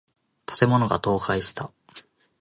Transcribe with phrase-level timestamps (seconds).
[0.47, 1.71] 建物が倒壊した。